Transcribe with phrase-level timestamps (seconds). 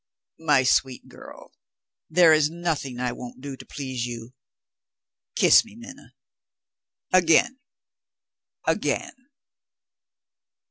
[0.39, 1.51] "My sweet girl,
[2.09, 4.33] there is nothing I won't do to please you!
[5.35, 6.15] Kiss me, Minna.
[7.13, 7.59] Again!
[8.65, 9.13] again!"